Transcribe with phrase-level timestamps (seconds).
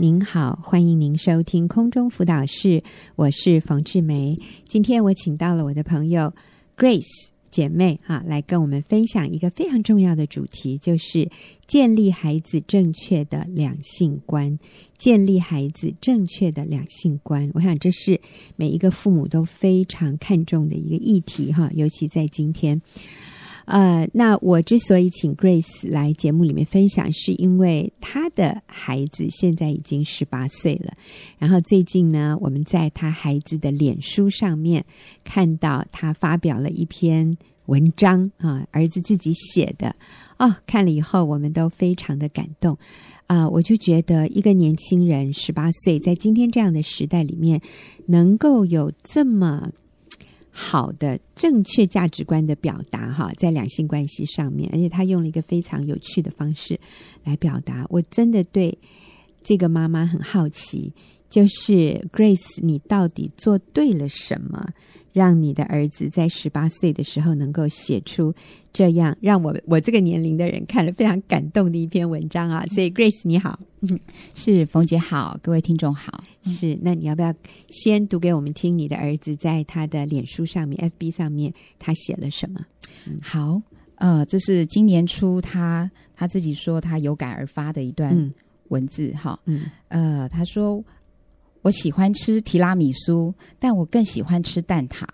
[0.00, 2.82] 您好，欢迎您收听空中辅导室，
[3.16, 4.38] 我是冯志梅。
[4.66, 6.32] 今天我请到了我的朋友
[6.74, 7.04] Grace
[7.50, 11.28] 姐妹哈，来跟我们分享一个非常重要的主题，就是
[11.66, 14.58] 建立孩子正确的两性观。
[14.96, 18.18] 建立孩子正确的两性观，我想这是
[18.56, 22.80] 每一个父母都非常看重的一个议题哈，尤其在今天。
[23.66, 30.92] 呃，那我之所以请 Grace 来节目里面分享，是因为她的孩子现在已经十八岁了。
[31.38, 34.84] 然后最近呢，我们在她孩子的脸书上面
[35.22, 39.94] 看到她发表了一篇文章啊，儿子自己写的
[40.38, 40.56] 哦。
[40.66, 42.76] 看了以后，我们都非常的感动
[43.26, 43.48] 啊。
[43.48, 47.60] 我就觉得一个年轻人十八岁，在今天这样的时代里面，
[48.06, 49.70] 能够有这么。
[50.62, 56.78] 好的，正确价值观的表达哈，在两性关系上面，而且他用了一个非常有趣的方式
[57.24, 57.86] 来表达。
[57.88, 58.76] 我真的对
[59.42, 60.92] 这个妈妈很好奇，
[61.30, 64.68] 就是 Grace，你到底做对了什么？
[65.12, 68.32] 让你的儿子在十八岁的时候能够写出
[68.72, 72.64] 这样让我我这个年龄的人看了非常感动的一篇文章啊！
[72.66, 73.58] 所以 Grace 你好，
[74.34, 77.34] 是冯姐好，各位听众好，是那你要不要
[77.68, 78.76] 先读给我们听？
[78.78, 82.64] 你的儿子在他的脸书上面、FB 上面他写了什么？
[83.06, 83.60] 嗯、好，
[83.96, 88.32] 呃，这是今年初他他自己说他有感而发的一段
[88.68, 90.84] 文字哈，嗯，呃，他说。
[91.62, 95.04] 我喜欢吃提拉米苏，但我更喜欢吃蛋挞。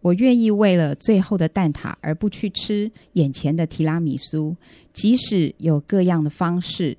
[0.00, 4.56] 我愿意为了最后的蛋挞而不去吃眼前的提拉米苏，
[4.92, 6.96] 即使有各样的方式、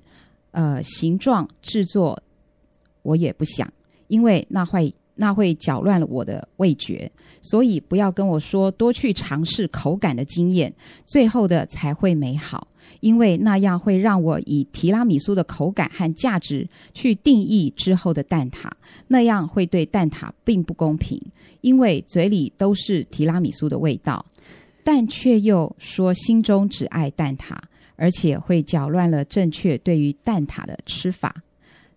[0.52, 2.18] 呃形状制作，
[3.02, 3.70] 我也不想，
[4.08, 7.10] 因为那会那会搅乱了我的味觉。
[7.42, 10.72] 所以不要跟我说多去尝试口感的经验，
[11.04, 12.66] 最后的才会美好。
[13.00, 18.70] 因为那样会让我以提拉米苏的口感和价值去定义之后的蛋挞，
[19.08, 21.20] 那样会对蛋挞并不公平。
[21.60, 24.24] 因为嘴里都是提拉米苏的味道，
[24.82, 27.56] 但却又说心中只爱蛋挞，
[27.96, 31.42] 而且会搅乱了正确对于蛋挞的吃法。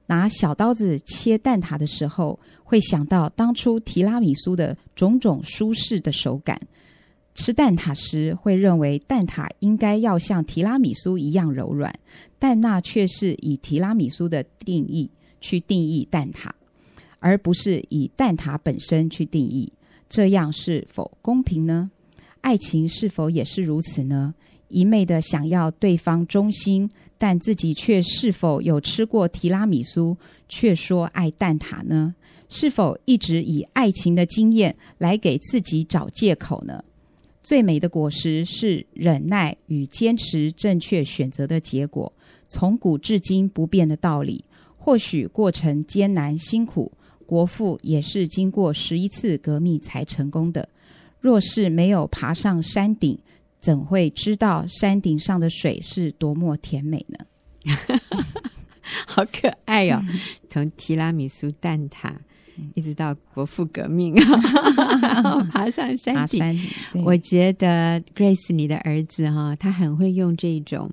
[0.06, 6.58] 拿小刀子切蛋挞的时候，会想到当初提拉米苏的种种舒适的手感。
[7.38, 11.94] 吃蛋挞时会认为蛋挞应该要像提拉米苏一样柔软，
[12.40, 15.08] 但那却是以提拉米苏的定义
[15.40, 16.50] 去定义蛋挞，
[17.20, 19.72] 而不是以蛋挞本身去定义。
[20.10, 21.92] 这样是否公平呢？
[22.42, 24.34] 爱情是否也是如此呢？
[24.70, 26.90] 一味的想要对方忠心，
[27.20, 30.18] 但自己却是否有吃过提拉米苏，
[30.50, 32.16] 却说爱蛋挞呢？
[32.50, 36.84] 是否一直以爱情的经验来给自己找借口呢？
[37.48, 42.12] 最美的果实是忍耐与坚持正确选择的结果，
[42.50, 44.44] 从古至今不变的道理。
[44.76, 46.92] 或许过程艰难辛苦，
[47.26, 50.68] 国父也是经过十一次革命才成功的。
[51.22, 53.18] 若是没有爬上山顶，
[53.62, 57.26] 怎会知道山顶上的水是多么甜美呢？
[59.08, 60.04] 好可爱哦！
[60.50, 62.14] 从提拉米苏蛋挞。
[62.76, 64.14] 一直到国父革命，
[65.52, 66.40] 爬上山顶。
[66.40, 66.58] 山
[67.06, 70.92] 我觉得 Grace 你的儿子哈，他很会用这种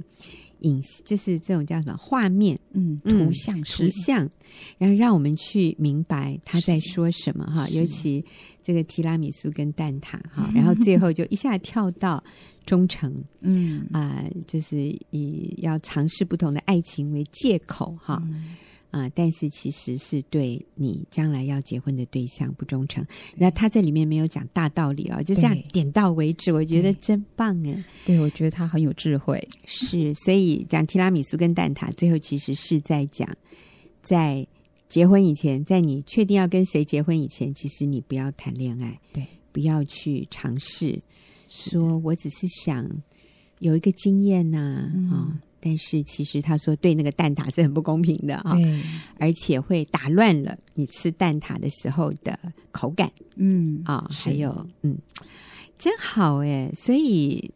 [0.61, 4.29] 影，就是这种叫什么画面，嗯，图像，图像，
[4.79, 7.69] 然后让我们去明白他在说什么哈。
[7.69, 8.25] 尤其
[8.63, 12.23] 这个提拉米苏跟蛋挞哈，然后最后就一下跳到
[12.65, 14.79] 忠诚， 嗯啊、呃，就是
[15.11, 18.23] 以要尝试不同的爱情为借口哈。
[18.27, 18.57] 嗯
[18.95, 19.13] 啊、呃！
[19.13, 23.05] 但是其实是对你将来要结婚的对象不忠诚。
[23.37, 26.53] 那他在里面没有讲大道理哦，就这样点到为止。
[26.53, 27.85] 我觉得真棒哎！
[28.07, 29.49] 对，我觉得他很有智慧。
[29.67, 33.29] 是，所以讲提拉米苏跟蛋挞，最后其实是在讲，
[34.01, 34.47] 在
[34.89, 41.03] 结婚以前，在你确定要跟谁结婚以前，其实你不要谈恋爱，对，不要去尝试。
[41.49, 42.89] 说我只是想
[43.59, 45.11] 有一个经验呐、啊，嗯。
[45.11, 45.33] 哦
[45.65, 48.81] 但是其实他说对那个蛋挞是很不公平的啊，对，
[49.19, 52.39] 而且会打乱了你吃蛋挞的时候的
[52.71, 54.99] 口感，嗯啊，还有嗯，
[55.79, 57.51] 真好哎，所以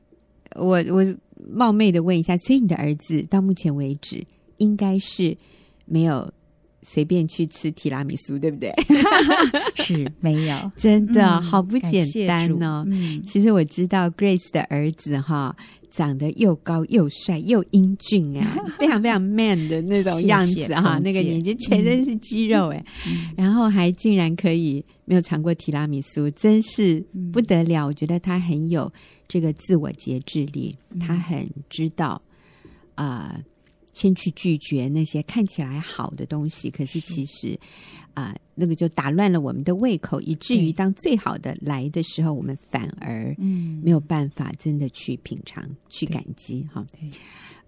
[0.54, 1.04] 我我
[1.50, 5.36] 冒昧的问一下，所以你的儿子到目前为止应该是
[5.84, 6.32] 没有
[6.82, 8.72] 随便去吃提拉米苏，对不对？
[9.76, 12.86] 是没有，真的、嗯、好不简单哦。
[12.88, 15.54] 嗯、其实我知道 Grace 的儿子哈。
[15.90, 27.86] 长得又高又帅又英俊啊， 非常非常 man 的那种样子哈、啊，那个眼睛全身是肌肉哎，嗯、然后还竟然可以没有尝过提拉米苏，真是不得了。
[27.86, 28.92] 我觉得他很有
[29.26, 32.20] 这个自我节制力，他很知道
[32.94, 33.44] 啊、呃，
[33.98, 37.58] 先去拒绝那些看起来好的东西，可是其实
[38.14, 43.80] 啊、呃，那个就打乱了我们的胃口，以至于当最好的来的时候，我们反而嗯。
[43.82, 46.84] 没有办法真的去品尝、去感激哈。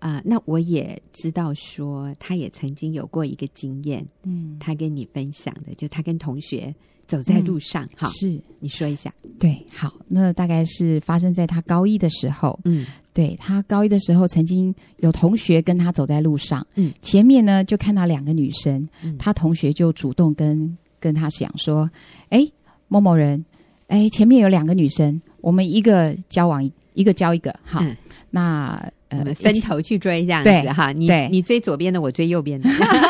[0.01, 6.75] 啊、呃，那我也知道说，他也曾经有过一个经验，嗯，他跟你分享的，就他跟同学
[7.07, 21.91] 走在路上，哈、嗯，是你说一下，对，好，那大概是发生在他高一的时候，嗯，对，他高一的时候，曾经有同学跟他走在路上，嗯，前面呢就看到两个女生，嗯、他同学就主动跟跟他讲说，
[22.31, 22.51] 哎，
[22.89, 23.45] 某某人，
[23.89, 26.65] 哎，前面有两个女生，我们一个交往，
[26.95, 27.95] 一个交一个，好，嗯、
[28.31, 28.91] 那。
[29.11, 32.69] 呃，分头去追这样子哈，你你追左边的，我追右边的，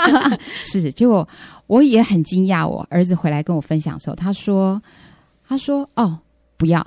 [0.64, 0.90] 是。
[0.92, 1.26] 结果
[1.66, 4.82] 我也很惊讶，我儿子回来跟我分享的时候，他说
[5.46, 6.18] ：“他说哦，
[6.56, 6.84] 不要。”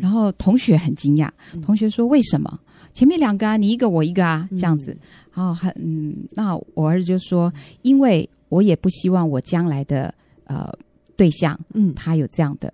[0.00, 1.28] 然后同学很惊讶，
[1.62, 2.58] 同学说：“为什么？
[2.94, 4.96] 前面两个啊，你一个我一个啊，这样子。”
[5.34, 7.52] 然后很嗯，那我儿子就说
[7.82, 10.12] ：“因为我也不希望我将来的
[10.44, 10.72] 呃
[11.16, 12.72] 对象，嗯，他有这样的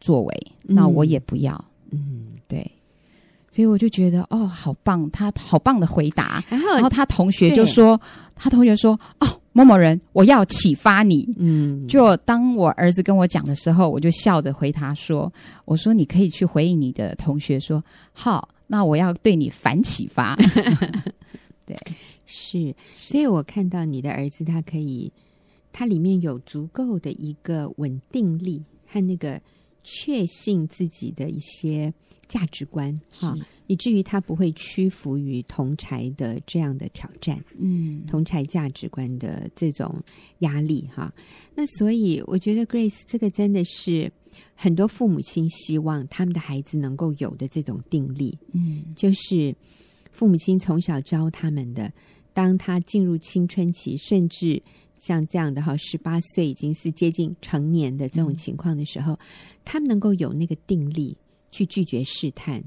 [0.00, 2.29] 作为，那我也不要。”嗯，对。
[3.50, 6.42] 所以我就觉得哦，好棒，他好棒的回答。
[6.48, 8.00] 然后，然后他同学就说，
[8.36, 11.28] 他同学说，哦，某某人，我要启发你。
[11.36, 15.32] 嗯，就当我儿子跟我讲的时候，我就笑着回他说，
[15.64, 17.82] 我说你可以去回应你的同学说，
[18.12, 20.36] 好，那我要对你反启发。
[21.66, 21.76] 对，
[22.26, 25.12] 是，所以我看到你的儿子，他可以，
[25.72, 29.40] 他里面有足够的一个稳定力和那个
[29.82, 31.92] 确信自己的一些。
[32.30, 33.36] 价值观哈，
[33.66, 40.00] 以至于他不会屈服于同才的这样的挑战，嗯，同才价值观的这种
[40.38, 41.12] 压力哈。
[41.56, 44.08] 那所以我觉得 Grace 这个真的是
[44.54, 49.52] 很多父母亲希望他们的孩子能够有的这种定力，嗯，就是
[50.12, 51.92] 父母亲从小教他们的，
[52.32, 54.62] 当他进入青春期，甚至
[55.00, 59.18] 像这样的哈，十八岁已经是接近成年的这种情况的时候，嗯，
[59.64, 61.16] 他们能够有那个定力。
[61.52, 62.62] 去拒绝试探，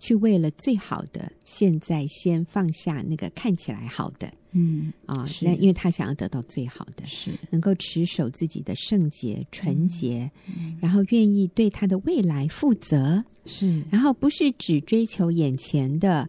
[0.00, 7.30] 去为了最好的，现在先放下那个看起来好的，嗯啊，那因为他想要得到最好的，是。
[7.50, 16.26] 能够持守自己的圣洁、纯洁，嗯，然后愿意对他的未来负责，是，然后不是只追求眼前的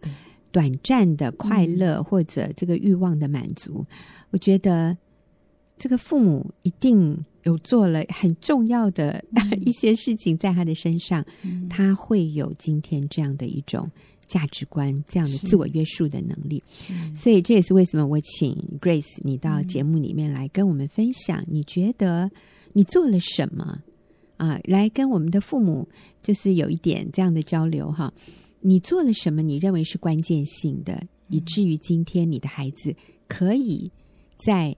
[0.52, 3.82] 短暂的快乐或者这个欲望的满足。
[4.28, 4.94] 我觉得
[5.84, 7.22] 这个父母一定。
[7.44, 9.22] 有做了很重要的
[9.66, 13.86] 一些事情在他的身上，嗯，他会有今天这样的一种
[14.26, 16.62] 价值观，这样的自我约束的能力。
[17.14, 22.30] 所以这也是为什么我请 Grace 你到节目里面来跟我们分享，嗯，你觉得
[22.72, 23.78] 你做了什么
[24.38, 24.58] 啊？
[24.64, 25.86] 来跟我们的父母
[26.22, 28.10] 就是有一点这样的交流哈。
[28.60, 29.42] 你做了什么？
[29.42, 32.96] 你认为是关键性的，以至于今天你的孩子
[33.28, 33.92] 可以
[34.38, 34.74] 在。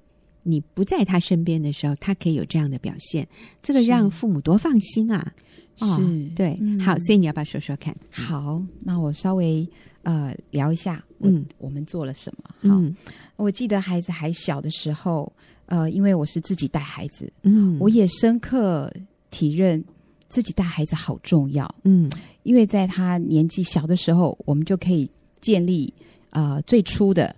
[0.48, 3.26] 你不在他身边的时候，他可以有这样的表现，
[3.60, 5.32] 这个让父母多放心啊！
[5.75, 6.00] 是、哦、
[6.37, 7.94] 对、嗯，好，所以你要不要说说看？
[8.10, 9.69] 好，那我稍微
[10.02, 12.70] 呃聊一下，嗯，我们做了什么？
[12.70, 12.94] 好、嗯，
[13.34, 15.31] 我记得孩子还小的时候，
[15.66, 18.88] 呃，因为我是自己带孩子，嗯，我也深刻
[19.32, 19.84] 体认
[20.28, 22.08] 自己带孩子好重要，嗯，
[22.44, 25.10] 因为在他年纪小的时候，我们就可以
[25.40, 25.93] 建立
[26.31, 27.34] 呃最初的。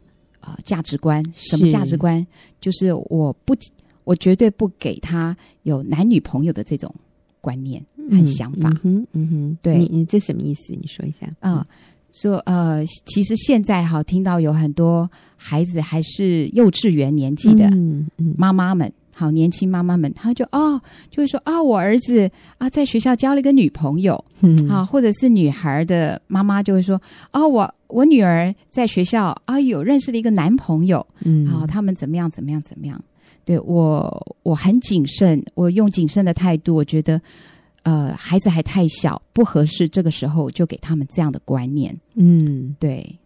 [0.65, 2.27] 价值观，什么价值观？
[2.61, 3.55] 就是我不，
[4.05, 6.94] 我绝对不给他有男女朋友的这种
[7.41, 8.70] 观念和想法。
[8.82, 10.75] 嗯嗯哼，对，你你这什么意思？
[10.81, 11.67] 你说一下啊、嗯。
[12.11, 17.70] 说呃，其实现在哈，听到有很多孩子还是幼稚园年纪的
[18.37, 18.91] 妈妈们。
[19.19, 33.03] 好，年轻妈妈们，她就哦，就会说啊、哦，我儿子啊，在学校交了一个女朋友，嗯，啊，或者是女孩的妈妈就会说，哦，我我女儿在学校啊，有认识了一个男朋友，嗯，好，他们怎么样，怎么样，怎么样？
[33.44, 37.20] 对我，我很谨慎，我用谨慎的态度，我觉得，
[37.82, 43.19] 呃，孩子还太小，不合适，这个时候就给他们这样的观念，嗯，对，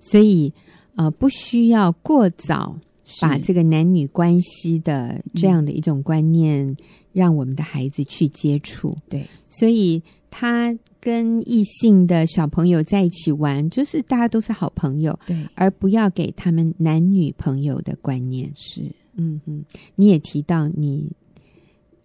[0.00, 0.52] 所以
[0.96, 2.76] 呃，不需要过早。
[3.20, 6.76] 把这个男女关系的这样的一种观念，
[7.12, 8.96] 让我们的孩子去接触。
[9.08, 15.16] 对，所以他跟异性的小朋友在一起玩，就是大家都是好朋友。
[15.24, 18.52] 对，而不要给他们男女朋友的观念。
[18.56, 18.82] 是，
[19.14, 19.64] 嗯哼。
[19.94, 21.10] 你也提到你，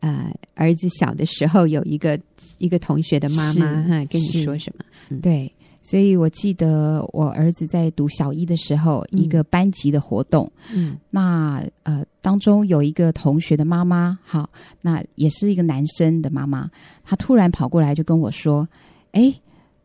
[0.02, 2.20] 呃，儿子小的时候有一个
[2.60, 4.86] 一个同学的妈妈哈，跟你说什么？
[5.10, 5.52] 嗯、对。
[5.84, 14.50] 所以我记得我儿子在读小一的时候，一个班级的活动，嗯，那呃当中有一个同学的妈妈，好，
[14.82, 16.70] 那也是一个男生的妈妈，
[17.04, 18.68] 他突然跑过来就跟我说
[19.14, 19.34] ：“哎，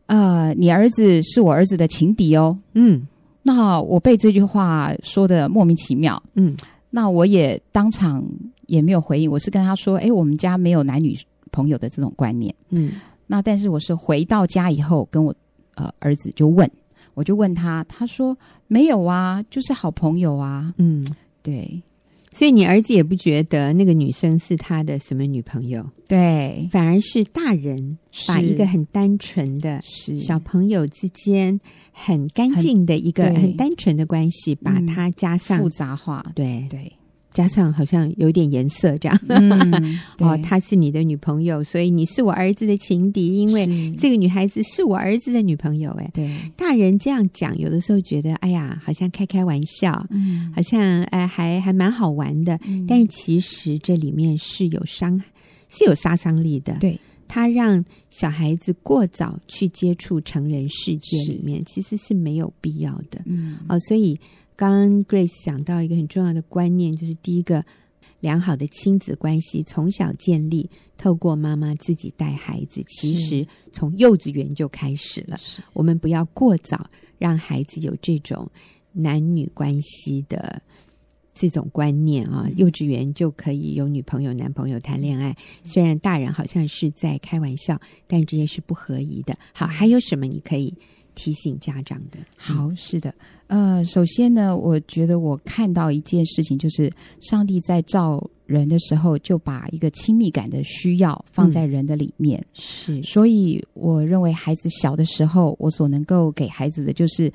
[0.05, 3.07] 呃，你儿子是我儿子的情敌哦。”嗯，
[3.41, 6.55] 那我被这句话说的莫名其妙，嗯，
[6.91, 8.23] 那我也当场
[8.67, 11.17] 也没有回应，我是跟他说，哎，我们家没有男女
[11.51, 12.93] 朋友的这种观念，嗯，
[13.25, 15.33] 那但是我是回到家以后跟我
[15.77, 16.69] 呃儿子就问，
[17.13, 21.05] 我就问他，他说没有啊，就是好朋友啊，嗯，
[21.41, 21.81] 对。
[22.29, 29.79] 所以你儿子也不觉得那个女生是他的什么女朋友，对，反而是大人把一个很单纯的
[30.19, 31.59] 小朋友之间
[31.91, 35.57] 很干净的一个很单纯的关系，把它加上。
[35.57, 36.67] 复杂化，对。
[36.69, 36.91] 对。
[37.33, 45.91] 加上好像有点颜色这样，嗯、 哦，她是你的女朋友，所以你是我儿子的情敌，因为这个女孩子是我儿子的女朋友。
[45.99, 55.21] 哎，对，大人这样讲，有的时候觉得，哎呀，好像开开玩笑，嗯，好像哎，还还蛮好玩的，嗯，但是其实这里面是有伤，
[55.69, 56.73] 是有杀伤力的。
[56.79, 63.21] 对，他让小孩子过早去接触成人世界里面，其实是没有必要的。
[63.25, 64.19] 嗯，哦，所以。
[64.57, 67.63] 刚刚 Grace 讲到一个很重要的观念，就是第一个
[68.19, 75.37] 良好的亲子关系从小建立，透过妈妈自己带孩子，其实从幼稚园就开始了。
[75.73, 78.49] 我们不要过早让孩子有这种
[78.93, 80.59] 男女关系的
[81.35, 85.37] 这种观念啊，幼稚园就可以有女朋友、男朋友谈恋爱。
[85.61, 89.37] 虽然大人好像是在开玩笑，但这些是不合宜的。
[89.53, 90.73] 好，还有什么你可以
[91.17, 92.19] 提醒家长的？
[92.37, 93.11] 好，是的。
[93.47, 102.39] 呃，首先呢，我觉得我看到一件事情，就是上帝在造人的时候，就把一个亲密感的需要放在人的里面。
[102.39, 107.31] 嗯、是，所以我认为孩子小的时候，我所能够给孩子的就是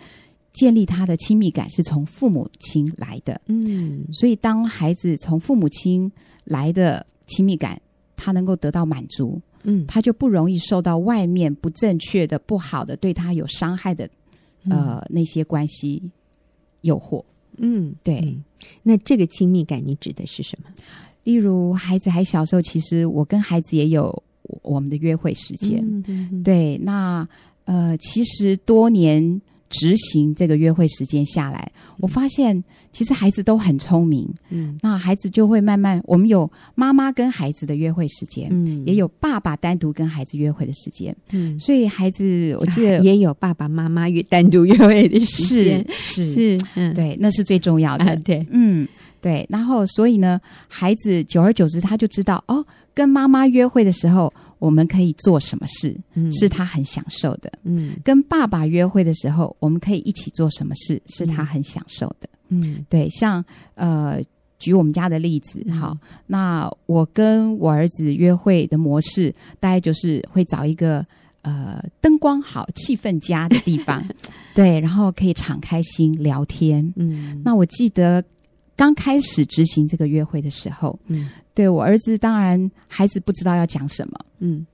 [0.53, 3.41] 建立他的亲密感，是从父母亲来的。
[3.47, 6.11] 嗯，所以当孩子从父母亲
[6.45, 7.81] 来的亲密感，
[8.17, 14.09] 他能够得到满足，嗯，他就不容易受到外面不正确的、不好的、对他有伤害的。
[14.71, 16.01] 呃，那些关系
[16.83, 17.25] 诱惑，
[17.57, 18.45] 嗯，对嗯。
[18.83, 20.71] 那这个亲密感，你指的是什么？
[21.25, 24.23] 例如，孩子还小时候，其实我跟孩子也有
[24.63, 25.83] 我们的约会时间。
[26.07, 27.29] 嗯、对，那
[27.65, 29.41] 呃，其实多年。
[29.73, 32.63] 执行这个约会时间下来，我发现
[32.93, 34.29] 其实孩子都很聪明。
[34.51, 41.17] 嗯，那孩子就会慢慢，我们有妈妈跟孩子的约会时间，嗯，也有爸爸单独跟孩子约会的时间。
[41.33, 46.59] 嗯，所以孩子，我记得、啊、也有爸爸妈妈约单独约会的时间，是 是，
[46.95, 48.05] 对，那是最重要的。
[48.05, 48.87] 啊、对，嗯，
[49.21, 49.47] 对。
[49.49, 52.65] 然后，所以呢，孩子久而久之，他就知道哦，
[52.95, 54.33] 跟妈妈约会的时候。
[54.63, 57.53] 我们可以做什么事，嗯，是他很享受的。
[57.65, 62.29] 嗯，跟爸爸约会的时候，我们可以一起做什么事，是他很享受的。
[62.49, 64.23] 嗯，对，像呃，
[64.61, 71.05] 举我们家的例子，好，嗯，那我跟我儿子约会的模式，大概就是会找一个
[71.41, 74.01] 呃灯光好、气氛佳的地方，
[74.55, 76.93] 对，然后可以敞开心聊天。
[76.95, 78.23] 嗯，那我记得。
[78.75, 84.67] 刚开始执行这个约会的时候，嗯，对我儿子，当然孩子不知道要讲什么，嗯，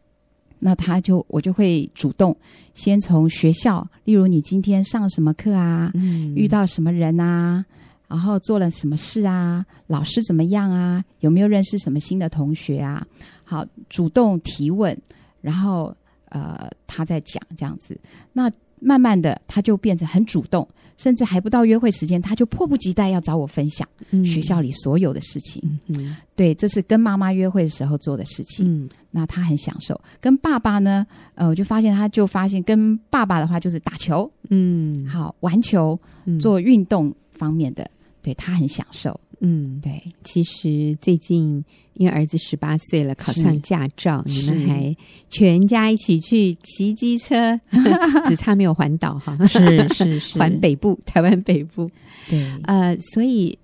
[0.59, 2.37] 那他就我就会主动
[2.75, 7.65] 先从学校，例如你今天上什么课啊，嗯，遇到什么人啊，
[8.07, 13.07] 然后做了什么事啊，老师怎么样啊，有没有认识什么新的同学啊？
[13.45, 14.97] 好，主动提问，
[15.41, 15.95] 然后
[16.29, 17.99] 呃，他在讲这样子，
[18.33, 20.67] 那慢慢的他就变得很主动。
[20.97, 23.87] 甚至还不到约会时间，他就迫不及待要找我分享
[24.25, 25.63] 学校里所有的事情。
[25.87, 28.67] 嗯嗯、对，这是跟妈妈约会的时候做的事情。
[28.67, 30.01] 嗯，那他很享受。
[30.21, 31.07] 跟爸爸呢，
[31.37, 37.89] 呃，我就发现他就发现跟爸爸的话就是打球，嗯，好玩球，嗯、做运动方面的，
[38.21, 39.21] 对，他很享受。
[39.41, 40.03] 嗯，对。
[40.25, 41.65] 其实最近
[41.95, 44.97] 因为儿子十八岁了，考上驾照，你们还
[45.29, 47.59] 全家一起去骑机车，
[48.27, 49.39] 只差没有环岛哈。
[49.47, 51.91] 是是是，环北部，台湾北部。
[52.29, 53.57] 对，呃，所以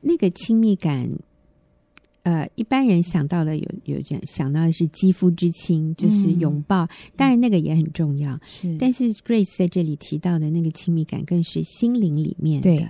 [0.00, 1.10] 那个亲密感，
[2.22, 8.38] 呃，一般人想到的有有这样想到的是肌肤之亲，就是拥抱，嗯、当然那个也很重要。
[8.46, 12.88] 是，但是 Grace 在这里提到的那个亲密感，更是心灵里面的。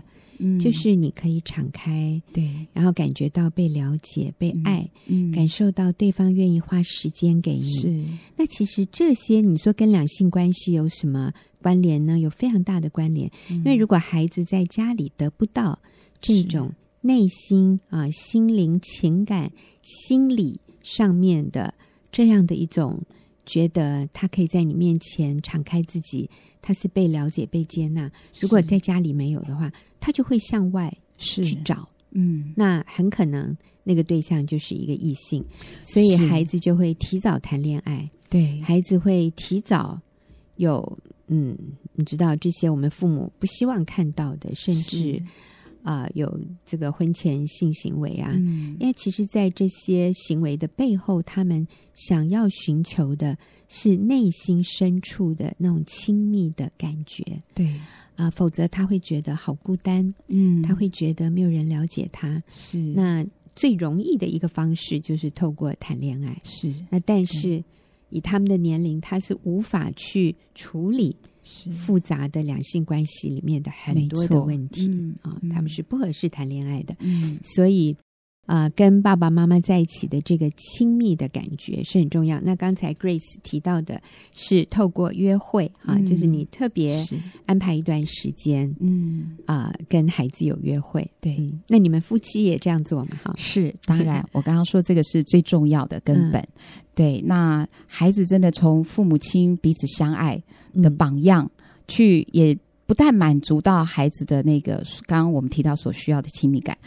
[0.58, 7.62] 就是你可以敞开，对，然后感觉到被了解、被爱，嗯，感受到对方愿意花时间给你。
[7.62, 8.04] 是，
[8.36, 12.18] 那其实这些你说跟两性关系有什么关联呢？
[12.18, 15.78] 有非常大的关联，嗯，因为如果孩子在家里得不到
[16.20, 21.74] 这种内心啊、心灵、情感、心理上面的
[22.10, 23.02] 这样的一种，
[23.44, 26.30] 觉得他可以在你面前敞开自己。
[26.62, 28.10] 他是被了解、被接纳。
[28.40, 31.88] 如果在家里没有的话，他就会向外去找。
[32.12, 35.44] 嗯，那很可能那个对象就是一个异性，
[35.84, 38.10] 所以孩子就会提早谈恋爱。
[38.28, 40.00] 对，孩子会提早
[40.56, 40.98] 有
[41.28, 41.56] 嗯
[41.94, 45.22] 你知道这些我们父母不希望看到的，甚至
[45.82, 53.36] 啊、呃、有这个婚前性行为啊，嗯、因为其实，在这些行为的背后，他们想要寻求的
[53.68, 57.24] 是内心深处的那种亲密的感觉。
[57.54, 57.66] 对
[58.16, 62.42] 啊、呃，否则他会觉得好孤单，嗯，他会觉得没有人了解他。
[62.50, 66.40] 是那最容易的一个方式就是透过谈恋爱。
[66.44, 67.62] 是那但是
[68.10, 71.16] 以他们的年龄，他是无法去处理。
[71.50, 71.70] 是。
[71.72, 74.86] 复杂的两性关系里面的很多的问题。
[74.86, 77.96] 啊、嗯哦，他们是不合适谈恋爱的，嗯，所以
[78.50, 82.40] 啊、呃，跟爸爸妈妈在一起的这个亲密的感觉是很重要。
[82.40, 84.00] 那刚才 Grace 提到的
[84.34, 87.06] 是透过约会啊，嗯、就是你特别
[87.46, 93.20] 安排一段时间，嗯啊、呃，跟孩子有约会，对、嗯，那你们夫妻也这样做吗？
[93.22, 96.40] 哈，是当然，我刚刚说这个是最重要的根本。
[96.40, 96.48] 嗯、
[96.94, 100.42] 对，那孩子真的从父母亲彼此相爱
[100.74, 101.44] 的榜样。
[101.44, 101.56] 嗯
[101.90, 106.78] 去也不但满足到孩子的那个刚刚我们提到所需要的亲密感，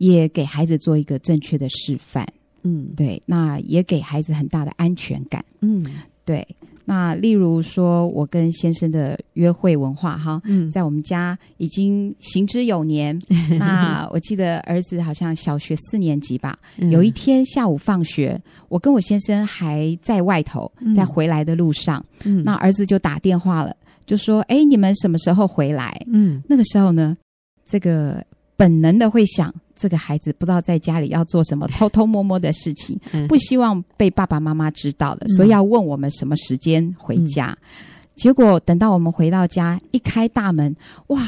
[0.00, 2.26] 也给孩子做一个正确的示范。
[2.62, 5.44] 嗯，对，那也给孩子很大的安全感。
[5.60, 5.84] 嗯，
[6.24, 6.46] 对。
[6.86, 13.16] 那例如说，我跟先生的约会文化，哈，嗯，在我们家已经行之有年。
[13.60, 23.76] 那我记得儿子好像小学四年级吧，嗯，有一天下午放学，我跟我先生还在外头，在回来的路上，嗯，那儿子就打电话了。
[24.04, 27.16] 就说：“哎，你们什么时候回来？”嗯，那个时候呢，
[27.64, 28.24] 这个
[28.56, 37.56] 本能的会想，这个孩子不知道在家里要做什么偷偷摸摸的事情，嗯、不希望被爸爸妈妈知道的，所以要问我们什么时间回家。
[37.62, 37.66] 嗯、
[38.14, 41.26] 结果等到我们回到家，一开大门，哇，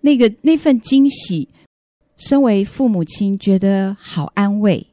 [0.00, 1.48] 那个那份惊喜，
[2.16, 4.86] 身为父母亲觉得好安慰，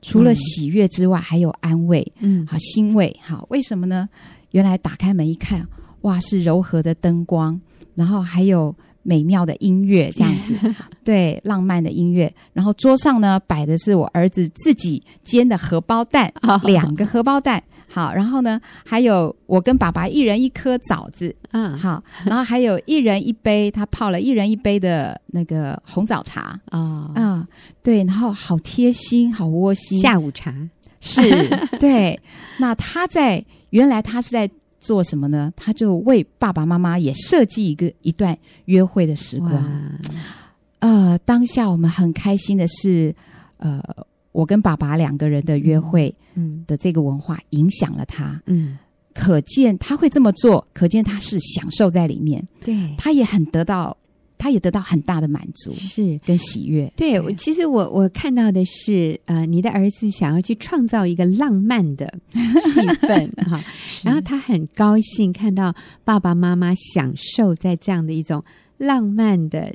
[0.00, 4.08] 除了喜悦之外，还有安慰，嗯，好欣慰，好，为什么呢？
[4.52, 5.66] 原来打开门一看。
[6.02, 7.60] 哇，是柔和的灯光，
[7.94, 12.32] 然后还有美妙的音乐，这样子， 对，浪漫的音乐。
[12.52, 16.32] 然后桌上呢摆的是我儿子自己煎的荷包蛋，
[16.64, 17.62] 两个荷包蛋。
[17.88, 27.46] 好，然后呢还有我跟爸爸一人一颗枣子，嗯，好，然后还有一人一杯，他泡了一人一杯的那个红枣茶啊，嗯，
[27.82, 29.98] 对，然后好贴心，好窝心。
[29.98, 30.54] 下午茶
[31.02, 31.20] 是，
[31.78, 32.18] 对。
[32.58, 34.48] 那他在原来他是在。
[34.82, 35.52] 做什么呢？
[35.54, 39.64] 他就为爸爸妈妈也设计一个一段约会的时光。
[40.80, 43.14] 呃，当下我们很开心的是，
[43.58, 43.80] 呃，
[44.32, 48.76] 我跟爸爸两个人的约会，嗯，的这个文化影响了他，嗯，
[49.14, 53.96] 可见他会这么做，可见他是享受在里面，对，他也很得到。
[54.42, 56.92] 他也得到很大的满足，是跟喜悦。
[56.96, 63.64] 对，我其实我我看到的是，呃，你的儿子想要去创造一个浪漫的 气氛 哈，
[64.02, 68.42] 然后他很高兴看到爸爸妈妈享受在这样的一种
[68.78, 69.72] 浪漫的，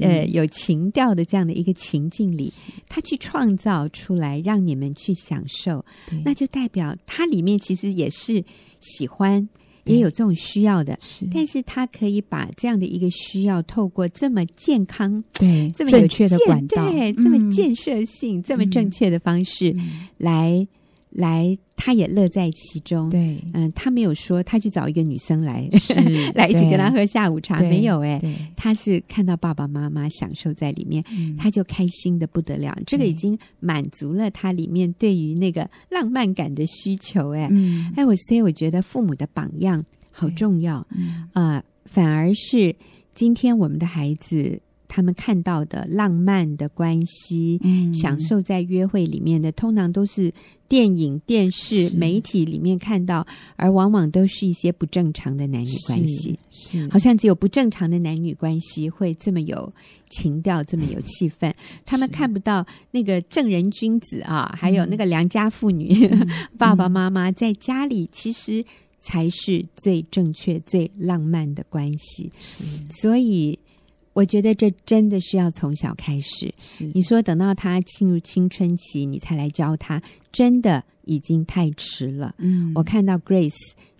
[0.00, 2.50] 呃，有情调的这样的一个情境里，
[2.88, 5.84] 他去创造出来让你们去享受，
[6.24, 8.42] 那就代表他里面其实也是
[8.80, 9.46] 喜欢。
[9.88, 19.74] 也有这种需要的，是，但是他可以把这样的一个需要，透过这么健康、对这么正确的管道，对、嗯、这么建设性、这么正确的方式
[20.16, 20.68] 来、嗯、
[21.10, 23.08] 来，他也乐在其中。
[23.08, 25.68] 对，嗯，他没有说他去找一个女生来
[26.34, 32.76] 来一起跟他喝下午茶，没有哎、欸，他是看到爸爸妈妈享受在里面，嗯、他就开心的不得了。
[32.86, 39.84] 这个已经满足了他里面对于那个浪漫感的需求、欸，哎、嗯，哎，我所以我觉得父母的榜样。
[40.10, 41.28] 好重要，啊、嗯。
[41.32, 42.74] 呃，反而是
[43.14, 50.32] 今天我们的孩子他们看到的浪漫的关系，嗯，享受在约会里面的，通常都是
[50.66, 56.38] 电影、电视、媒体里面看到，而往往都是一些不正常的男女关系，
[56.90, 59.72] 好像只有不正常的男女关系会这么有
[60.10, 61.52] 情调，这么有气氛，
[61.86, 68.64] 他们看不到那个正人君子啊，还有那个良家妇女，嗯、爸爸妈妈在家里其实。
[69.00, 72.32] 才是最正确、最浪漫的关系。
[72.90, 73.56] 所以
[74.18, 76.52] 我觉得这真的是要从小开始。
[76.58, 80.02] 是，你说等到他进入青春期，你才来教他，
[80.32, 82.34] 真的已经太迟了。
[82.38, 83.54] 嗯，我看到 Grace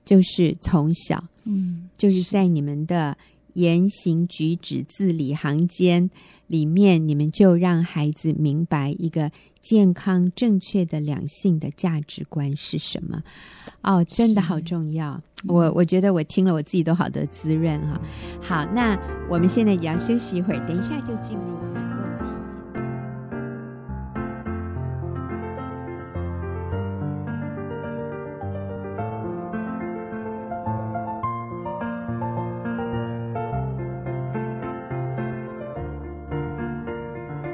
[0.04, 3.16] 就是从小，嗯，就是在你们的
[3.59, 6.09] 言行举止、字里行间
[6.47, 13.21] 里面，你们就让孩子明白一个健康、正确的两性的价值观是什么。
[13.83, 15.21] 哦，真的好重要！
[15.42, 18.01] 嗯、我我觉得我听了，我自己都好得滋润哈。
[18.40, 18.97] 好，那
[19.29, 21.97] 我们现在也要休息一会儿，等一下就进入我们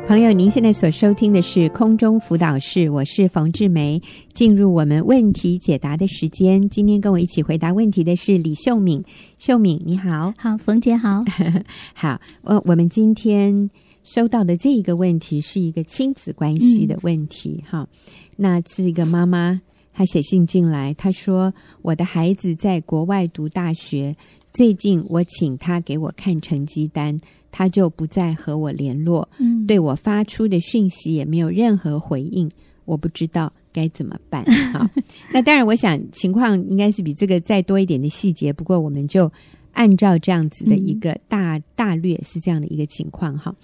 [0.07, 4.01] 朋友，您现在所收听的是空中辅导室，我是冯志梅。
[4.35, 9.03] 进入我们问题解答的时间，今天跟我一起回答问题的是李秀敏。
[9.39, 11.25] 秀敏，你好，好，冯姐好，
[11.95, 12.21] 好。
[12.43, 13.71] 我我们今天
[14.05, 17.89] 收到的这一个问题是一个亲子关系的问题，哈、嗯。
[18.37, 19.59] 那是一个妈妈，
[19.95, 24.15] 她写信进来，她说我的孩子在国外读大学，
[24.53, 27.19] 最近我请他给我看成绩单。
[27.57, 32.51] 他就不再和我联络，嗯，对我发出的讯息也没有任何回应，
[32.85, 34.45] 我不知道该怎么办。
[34.75, 34.85] 好，
[35.33, 39.31] 那当然，我想情况应该是比这个再多一点的细节，不过我们就
[39.71, 43.55] 按照这样子的一个大、嗯、大略是这样的一个情况哈。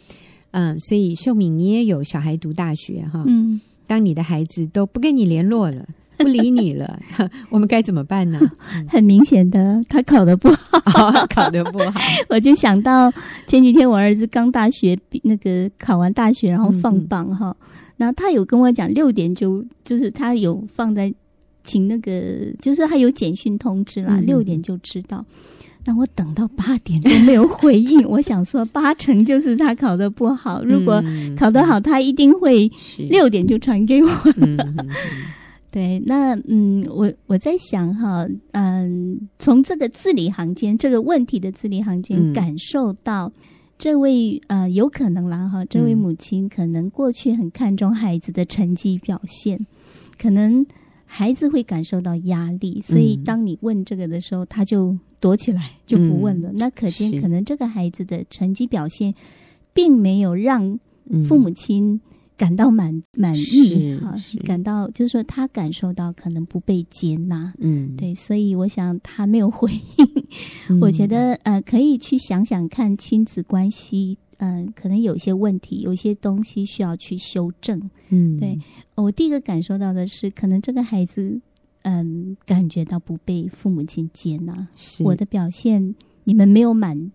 [0.52, 5.84] 嗯，所以秀敏，你也有小孩读大学哈，嗯，当你的孩子都不跟你联络了。
[6.20, 6.98] 不理你了，
[7.50, 8.38] 我们该怎么办呢？
[8.88, 10.48] 很明显的，他考得不
[10.84, 11.92] 好， 哦、考得不好。
[12.28, 13.12] 我就想到
[13.46, 21.12] 前几天我儿子刚大学那个考完大学，然后放榜哈、嗯，然后他有跟我讲六点就就是他有放在
[21.64, 22.12] 请那个，
[22.60, 25.24] 就是他有简讯通知啦，六、嗯、点就知道。
[25.86, 31.02] 那我等到八点都没有回应，我想说八成就是他考得不好，如果
[31.38, 32.70] 考得好，他一定会
[33.08, 34.66] 六点就传给我了。
[35.70, 43.32] 对，那嗯，我我在想哈，嗯，从这个字里行间这个问题的字里行间感受到，
[43.78, 49.64] 这位呃，有可能啦哈，这位母亲可能过去很看重孩子的成绩表现，
[50.20, 50.66] 可能
[51.06, 56.50] 孩子会感受到压力，所以当你问这个的时候，他就躲起来就不问了。
[56.54, 59.14] 那可见可能这个孩子的成绩表现，
[59.72, 60.80] 并没有让
[61.28, 62.00] 父母亲。
[62.40, 64.14] 感到满满意哈，
[64.46, 70.24] 感到就是说他感受到可能不被接纳，嗯，对，所以我想他没有回应。
[70.70, 77.78] 嗯、 我觉得呃，可以去想想看亲子关系，嗯、呃，可能有些问题，有些东西需要去修正。
[78.08, 78.58] 嗯，对，
[78.94, 81.38] 我第一个感受到的是，可能这个孩子
[81.82, 84.66] 嗯、呃，感觉到不被父母亲接纳，
[85.04, 87.12] 我的表现你们没有满。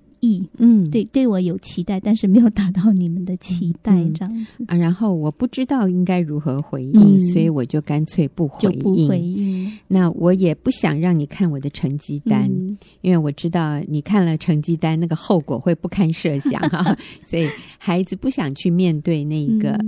[0.57, 4.75] 嗯，对，对我有期待，但是没有达到你们的期待，这样子、嗯、啊。
[4.75, 8.79] 然后我不知道应该如何回应，嗯、所以我就干脆不回应。
[8.79, 9.71] 不回应。
[9.87, 16.97] 那我也不想让你看我的成绩单，嗯、因为我知道你看了成绩单，那个后果会不堪设想哈。
[17.23, 17.47] 所以
[17.77, 19.79] 孩子不想去面对那个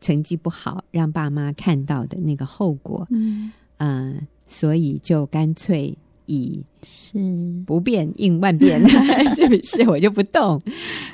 [0.00, 3.06] 成绩不好，让爸妈看到的那个后果。
[3.10, 4.14] 嗯，呃、
[4.46, 5.96] 所以就干脆。
[6.30, 7.18] 以是
[7.66, 8.80] 不变应万变，
[9.34, 9.88] 是不是？
[9.88, 10.62] 我就不动。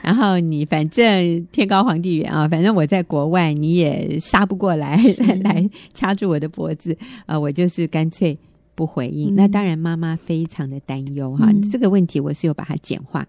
[0.02, 5.00] 然后你反正天高皇帝远啊，反正我在国外，你也杀不过来，
[5.42, 7.40] 来掐住我的脖子啊、呃！
[7.40, 8.38] 我就是干脆
[8.74, 9.30] 不回应。
[9.30, 11.70] 嗯、那当然，妈妈非常的担忧哈、嗯。
[11.70, 13.26] 这个问题我是有把它简化。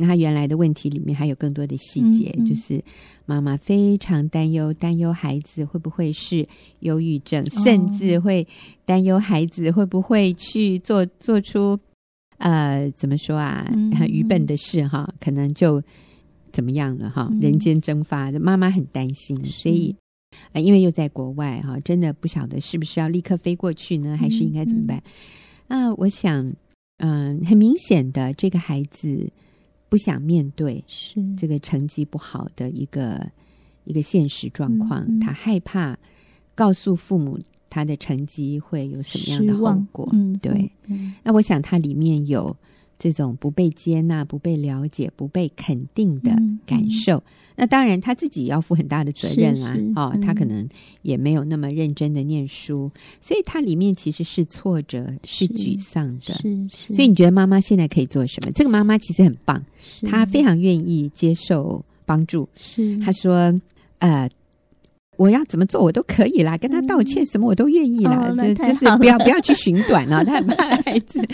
[0.00, 2.80] 那他原来的问题里面还有更多的细节，嗯嗯、就是
[3.26, 6.46] 妈妈非常担忧，担忧孩子会不会是
[6.80, 8.46] 忧郁症，哦、甚至会
[8.84, 11.76] 担忧孩子会不会去做做出
[12.36, 15.82] 呃怎么说啊，嗯、很愚笨的事哈，可能就
[16.52, 19.92] 怎么样了哈，人间蒸发，妈妈很担心，所以
[20.52, 25.02] 呃，因为又在国外哈，真的不晓得是不是要立刻飞过去呢，还是应该怎么办？
[25.66, 26.46] 那、嗯呃、我想，
[26.98, 29.28] 嗯、呃，很明显的这个孩子。
[29.88, 33.26] 不想面对是这个成绩不好的一个
[33.84, 35.98] 一个现实状况，嗯嗯，他害怕
[36.54, 37.38] 告诉父母
[37.70, 40.08] 他的成绩会有什么样的后果。
[40.12, 40.70] 嗯，对。
[40.86, 42.54] 嗯，那我想他里面有
[42.98, 46.30] 这种不被接纳、不被了解、不被肯定的
[46.66, 47.22] 感受。
[47.60, 49.76] 那当然，他自己要负很大的责任啦。
[49.96, 50.66] 哦、嗯，他可能
[51.02, 52.88] 也没有那么认真的念书，
[53.20, 56.34] 所以他里面其实是挫折、是沮丧的。
[56.34, 56.94] 是是。
[56.94, 58.52] 所以你觉得妈妈现在可以做什么？
[58.52, 59.60] 这个妈妈其实很棒，
[60.08, 62.48] 她非常愿意接受帮助。
[62.54, 62.96] 是。
[62.98, 63.52] 她说
[63.98, 64.30] ：“呃，
[65.16, 68.32] 我要怎么做我都可以啦，跟他道歉什么我都愿意啦。
[68.38, 71.20] 嗯”就就是不要不要去寻短了，他很怕孩子。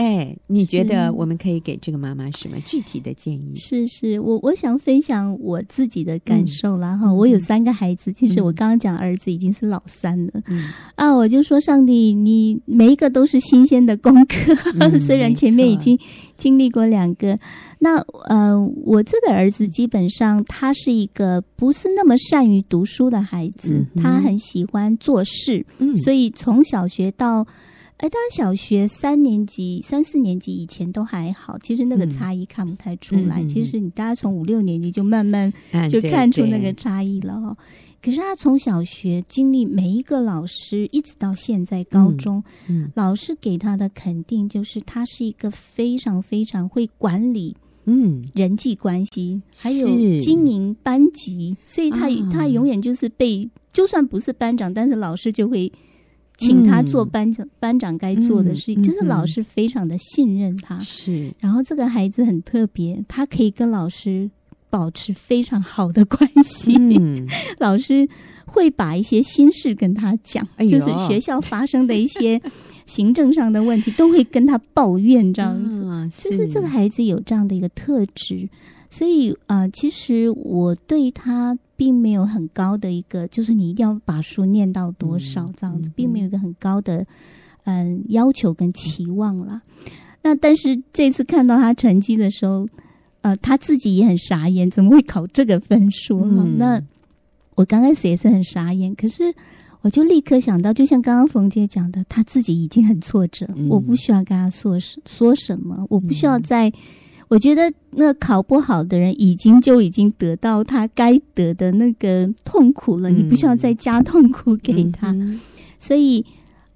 [0.00, 3.52] 哎，你觉得我们可以给这个妈妈什么具体的建议？
[3.54, 7.14] 是是，我我想分享我自己的感受啦哈、嗯。
[7.14, 10.32] 我有三个孩子，其实我刚刚讲儿子已经是老三了。
[10.46, 15.98] 嗯啊，我就说上帝，你每一个都是新鲜的功课，嗯、 虽然前面已经
[16.38, 17.38] 经历过两个。
[17.80, 17.98] 那
[18.30, 27.46] 呃，我这个儿子基本上他是一个不是那么善于读书的孩子，嗯、他很喜欢做事，嗯、所以从小学到。
[28.00, 33.42] 哎，他小学三年级、三四年级以前都还好，其实那个差异看不太出来。
[33.42, 35.52] 嗯、其实你大家从五六年级就慢慢
[35.90, 37.54] 就看出那个差异了哦。
[38.02, 42.84] 可是他从小学经历每一个老师，一直到现在高中，嗯。
[42.84, 49.86] 嗯、老师给他的肯定就是他是一个非常非常会管理嗯，人际关系，还有
[50.20, 55.70] 经营班级，所以他、啊、他永远就是被，就算不是班长，但是老师就会
[56.40, 60.80] 请他做班长，嗯、班长该做的事情，嗯、就是老师非常的信任他。
[60.80, 64.28] 是，然后这个孩子很特别，他可以跟老师
[64.68, 66.74] 保持非常好的关系。
[66.76, 67.28] 嗯、
[67.60, 68.08] 老师
[68.44, 72.40] 会把一些心事跟他讲，哎、就是学校发生的一些。
[72.86, 78.48] 行政上的问题都会跟他抱怨，这样子，啊、是就是这个孩子有这样的一个特质，
[78.88, 87.06] 所以啊、呃，其实我对他并没有很高的一个，就是你一定要把书念到多少这样子，嗯、并没有一个很高的
[87.64, 89.62] 嗯、呃、要求跟期望啦。
[90.20, 92.68] 那但是这次看到他成绩的时候，
[93.22, 96.20] 呃，他自己也很傻眼，怎么会考这个分数？
[96.20, 96.78] 嗯、那
[97.54, 99.34] 我刚开始也是很傻眼，可是。
[99.82, 106.68] 我就立刻想到，就像刚刚冯姐讲的，他自己已经很挫折，嗯、我不需要跟他说说什么，我不需要再。
[106.68, 106.72] 嗯、
[107.30, 115.12] 我觉得那考不好的人已经就已经得到他该得的那个痛苦了，嗯、你不需要再加痛苦给他。
[115.12, 115.40] 嗯、
[115.78, 116.26] 所以，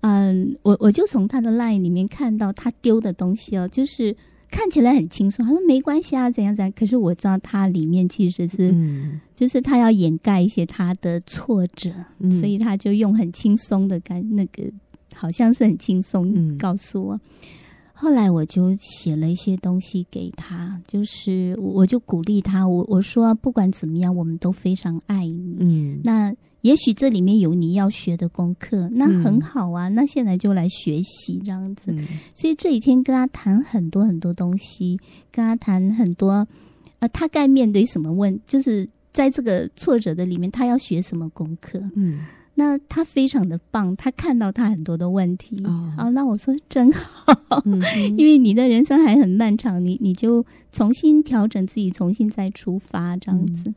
[0.01, 4.17] 嗯，我我就从他的 line 里面看到他丢的东西哦，就是。
[4.51, 6.73] 看起来很轻松，他说没关系啊，怎样怎样。
[6.79, 11.91] 可是我知道他里面其实是，嗯、就是他要掩盖一些他的挫折，
[12.21, 14.63] 嗯、所以他就用很轻松的感，那个
[15.13, 17.15] 好像是很轻松告诉我。
[17.17, 17.21] 嗯、
[17.95, 25.57] 后来我就写了一些东西给他，就是我就鼓励他，我我说不管怎么样，我们都非常爱你。
[25.61, 26.35] 嗯，那。
[26.65, 29.91] 也许这里面有你要学的功课，那很好啊。
[29.91, 31.93] 嗯、那现在就来学习这样子。
[31.93, 34.99] 嗯、所以这几天跟他谈很多很多东西，
[35.31, 36.49] 跟他谈很多，
[37.01, 41.79] 呃，他该面对什么问，就是在这个挫折的里面，他要学什么功课。
[41.97, 42.21] 嗯，
[42.55, 45.63] 那他非常的棒，他看到他很多的问题。
[45.65, 47.81] 哦，啊，那我说真好，嗯、
[48.17, 53.69] 因为你的人生还很漫长，你你就重新调整自己，重新再出发这样子。
[53.69, 53.75] 嗯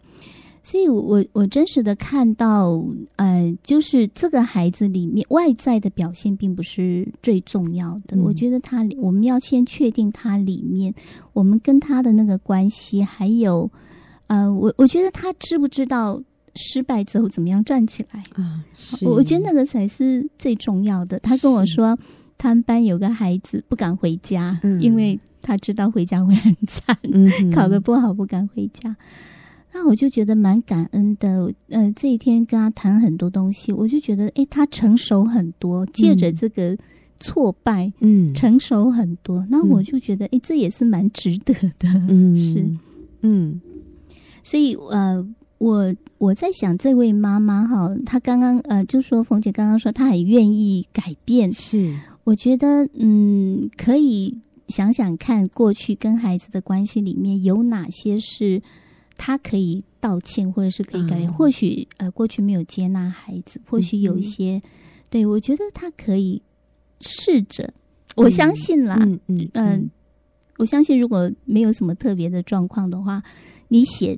[0.64, 2.84] 所以我，我我真实的看到，
[3.16, 8.18] 呃，就是这个孩子里面外在的表现并不是最重要的。
[8.18, 10.94] 嗯、我觉得他，我们要先确定他里面，
[11.32, 13.72] 我们跟他的那个关系，还有，
[14.28, 16.22] 呃，我我觉得他知不知道
[16.58, 18.66] 失败之后怎么样站起来啊？
[18.74, 21.18] 是，我觉得那个才是最重要的。
[21.20, 21.98] 他跟我说，
[22.38, 28.96] 他们班有个孩子不敢回家，嗯、因为他知道回家会很惨，嗯、考得不好不敢回家。
[29.72, 36.76] 那我就觉得蛮感恩的，呃，这一天跟他谈很多东西，我就觉得，哎，他成熟很多，借着这个
[37.20, 39.46] 挫败，嗯，成熟很多。
[39.50, 42.66] 那我就觉得，哎，这也是蛮值得的，嗯， 是，
[43.22, 43.62] 嗯。
[44.42, 58.62] 所以，呃，我我在想，这位妈妈哈，她刚刚呃，就说冯姐刚刚说，她很愿意改变，是，我觉得，嗯，可以想想看，过去跟孩子的关系里面有哪些是。
[59.20, 61.28] 她可以道歉，或者是可以改变。
[61.28, 64.62] 嗯、或许呃，过去没有接纳孩子，或许有一些，嗯、
[65.10, 66.40] 对，我觉得他可以
[67.02, 67.64] 试着。
[67.64, 67.74] 嗯、
[68.18, 69.82] 我相信啦，嗯嗯，嗯、呃，
[70.58, 73.24] 我相信如果没有什么特别的状况的话，
[73.70, 74.16] 你写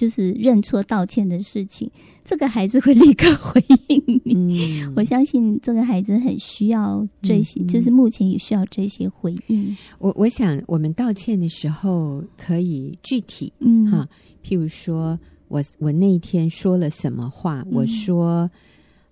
[0.00, 1.90] 就是认错道歉的事情，
[2.24, 4.80] 这个孩子会立刻 回应你。
[4.80, 9.76] 嗯、我相信这个孩子很需要这些，嗯、就是目前也需要这些回应。
[9.98, 14.08] 我我想，我们道歉的时候可以具体，嗯哈。
[14.42, 17.60] 譬如说，我我那一天说了什么话？
[17.66, 18.50] 嗯、我说，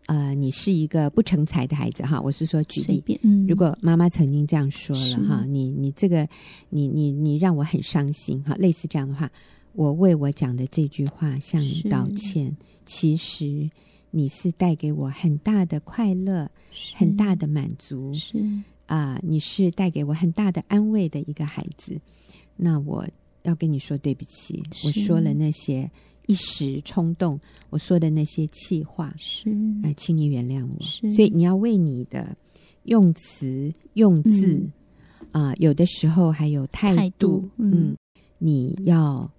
[0.06, 2.18] 呃，你是一个不成才的孩子哈。
[2.18, 6.26] 我是说举例，嗯、如果妈妈曾经这样说了哈，你你这个
[6.70, 8.56] 你你你让我很伤心哈。
[8.58, 9.30] 类似这样的话，
[9.78, 12.56] 我为我讲的这句话向你道歉。
[12.84, 13.70] 其实
[14.10, 16.50] 你是带给我很大的快乐，
[16.96, 18.38] 很大的满足，是
[18.86, 21.96] 啊、呃，你是带给我很大的安慰的一个孩子。
[22.56, 23.06] 那我。
[23.42, 25.90] 要跟你说对不起，我说了那些
[26.26, 29.48] 一时冲动，我说的那些气话，是，
[29.82, 30.82] 哎，请你原谅我。
[30.82, 32.36] 是所以你要为你的
[32.82, 34.60] 用词用字
[35.30, 37.96] 啊、嗯呃，有的时候还有态度，态度嗯，嗯，
[38.38, 39.30] 你要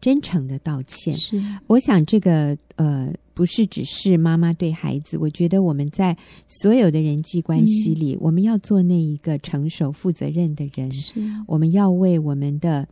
[0.00, 1.14] 真诚的道歉。
[1.14, 10.90] 是，我想这个呃，不是只是妈妈对孩子，我觉得我们在所有的人际关系里，嗯、我们要做那一个成熟负责任的人。
[10.92, 12.86] 是，我们要为我们的。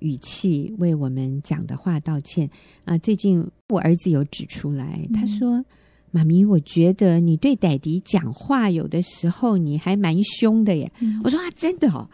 [0.00, 2.48] 语气为我们讲的话道歉
[2.84, 2.96] 啊！
[2.98, 5.64] 最近我儿子有指出来，他说
[6.12, 10.88] ：“妈咪，我觉得你对歹迪讲话有的时候你还蛮凶的耶。”
[11.24, 12.08] 我说：“啊，真的哦。”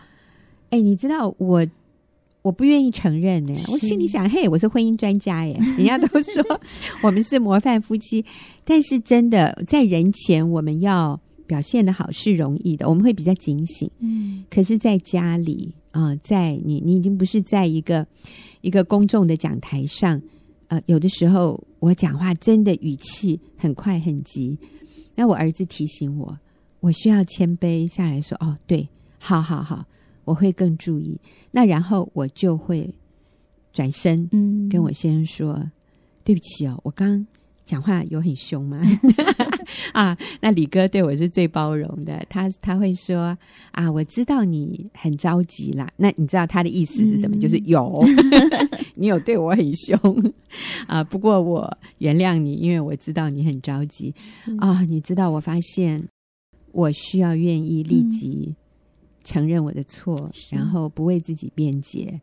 [0.73, 1.67] 哎，你知道我
[2.45, 3.55] 我不愿意承认呢。
[3.73, 6.61] 我心里想：“嘿，我是婚姻专家耶， 人家都说
[7.03, 8.23] 我们是模范夫妻。”
[8.65, 13.91] 但是真的在人前我们要表现的好是容易的，我们会比较警醒。
[14.01, 15.75] 嗯，可是在家里。
[15.91, 18.05] 啊、呃，在你你已经不是在一个
[18.63, 20.21] 一个公众的讲台上，
[20.67, 24.59] 呃，有的时候我讲话真的语气很快很急。
[25.15, 26.37] 那我儿子提醒我，
[26.81, 28.89] 我需要谦卑下来说：“哦，对，
[29.21, 29.87] 好好好，
[30.25, 31.19] 我会更注意。”
[31.53, 32.93] 那然后我就会
[33.73, 35.71] 转身，嗯，跟我先生说：“嗯、
[36.23, 37.27] 对不起哦，我刚。”
[37.65, 38.79] 讲话有很凶吗？
[39.95, 43.35] 啊，那李哥对我是最包容的，他他会说
[43.71, 45.91] 啊，我知道你很着急啦。
[45.97, 47.35] 那你知道他的意思是什么？
[47.37, 48.05] 嗯、就是有，
[48.97, 49.99] 你有对我很凶
[50.87, 51.03] 啊。
[51.03, 54.15] 不过我原谅你，因为我知道你很着急
[54.59, 54.83] 啊。
[54.83, 56.07] 你知道，我发现
[56.71, 58.55] 我需要愿意立即
[59.25, 62.21] 承认我的错，嗯、然后不为自己辩解、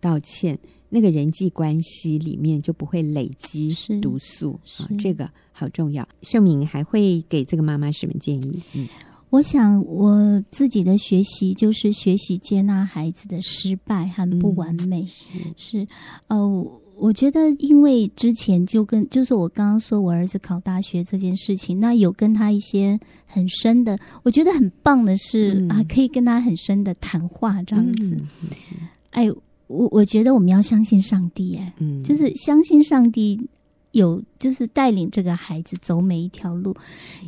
[0.00, 0.58] 道歉。
[0.88, 3.68] 那个人际关系里面就不会累积
[4.00, 6.08] 毒素啊，这个好重要。
[6.22, 8.62] 秀敏还会给这个妈妈什么建议？
[8.74, 8.86] 嗯，
[9.30, 15.02] 我想我自己的学习就是学习接纳孩子的失败和不完美。
[15.34, 15.88] 嗯、是，是
[16.28, 28.14] 呃，我觉得因为之前就跟就是我刚刚说我儿子考大学这件事情，那有跟他一些很深的，我觉得很棒的是、嗯、啊，可以跟他很深的谈话这样子。
[28.14, 29.30] 嗯、哎。
[29.66, 33.48] 我我觉得我们要相信上帝，哎，嗯，就是相信上帝
[33.92, 36.76] 有，就是带领这个孩子走每一条路。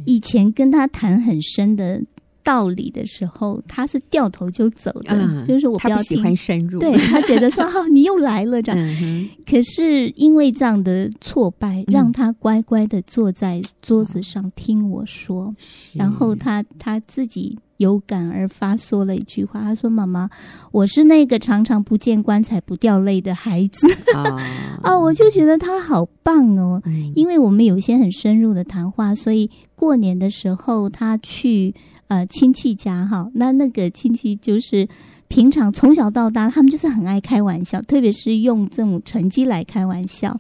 [0.05, 2.01] 以前跟他谈很深的
[2.47, 8.81] 道理的时候，他是掉头就走的，嗯、就是我不要听，他喜欢深入，对他觉得说哦，你又来了这样。
[9.03, 15.57] 嗯、可是因为这样的挫败，让他乖乖的坐在桌子上听我说，嗯、
[15.97, 17.59] 然后他他自己。
[17.79, 19.61] 有感而发，说了一句话。
[19.61, 20.31] 他说：“妈妈，
[20.73, 24.25] 我是那个常常不见棺材不掉泪的孩子。”啊，
[24.83, 26.81] 啊，我就觉得他好棒哦。
[26.87, 31.75] 嗯、因为我们有一些很深入的谈话，所以过年的时候他去
[32.09, 34.89] 呃亲戚家哈，那那个亲戚就是
[35.29, 40.31] 平常从小到大他们就是很爱开玩笑，特别是用这种成绩来开玩笑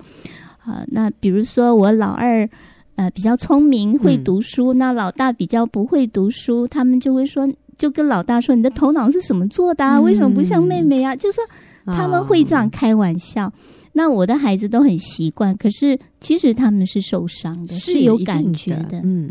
[0.64, 0.85] 啊。
[0.88, 2.48] 那比如说我老二。
[2.96, 4.72] 呃，比较聪明，会读书。
[4.72, 9.98] 嗯、那老大比较不会读书，他们就会说，就跟老大说：“你的头脑是什么做的啊？
[9.98, 11.44] 嗯、为什么不像妹妹啊？”就说
[11.85, 13.48] 他们会这样开玩笑。
[13.48, 13.52] 哦、
[13.92, 18.76] 那我的孩子都很习惯，可是其实他们是受伤的，是，是有感觉。
[18.88, 19.31] 的嗯，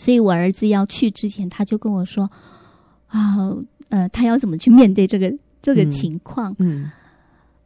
[0.00, 2.30] 所以我儿子要去之前，他就跟我说
[3.08, 3.36] ：“啊，
[3.90, 6.90] 呃，他要怎么去面对这个这个情况？”嗯，嗯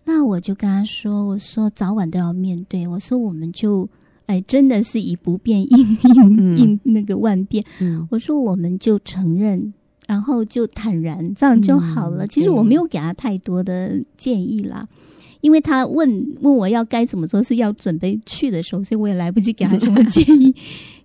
[0.05, 2.89] 那我就跟他说：“我说早晚都要面对。
[2.89, 3.89] 我说我们就。”
[4.27, 7.63] 哎，真的是以不变应应应那个万变。
[7.79, 9.75] 嗯、我说，我们就承认，
[10.07, 12.25] 然后就坦然，这样就好了。
[12.25, 14.97] 嗯、其实我没有给他太多的建议啦，嗯、
[15.43, 20.55] 因为他问问我要该怎么做，是要准备去的时候，所以我也来不及给他什么建议。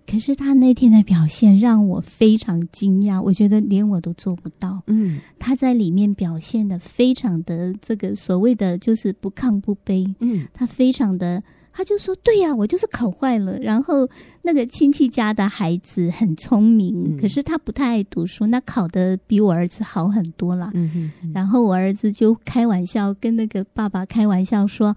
[0.06, 4.82] 可是他那天的表现让我非常惊讶，我觉得连我都做不到。
[4.86, 10.12] 嗯，他在里面表现的非常的这个所谓的就是不亢不卑。
[10.20, 11.42] 嗯，他非常的。
[11.72, 13.56] 他就说：“对呀、啊，我就是考坏了。
[13.60, 14.06] 然后
[14.42, 20.72] 那个亲戚家的孩子很聪明，嗯、可是他不太爱读书，那考的比我儿子好很多啦。
[20.74, 24.94] 嗯哼嗯，然后我儿子就开玩笑跟那个爸爸开玩笑说：‘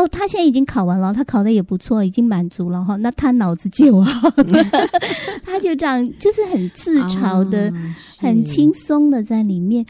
[0.00, 2.96] 哦，他现在已经考完了，他考的也不错，已经满足了哈。
[2.96, 4.64] 那他脑子借我好了。
[5.44, 7.74] ’他就这样，就是很自嘲的、哦、
[8.18, 9.84] 很轻松的在里面。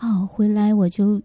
[0.00, 1.20] 哦，回来我就。”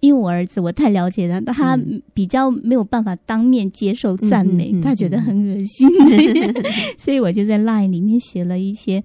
[0.00, 1.76] 因为我儿子，我太了解他，他
[2.14, 6.54] 比较没有办法当面接受赞美，嗯、他觉得很恶心，嗯、
[6.96, 9.02] 所以我就在 LINE 里面写了一些，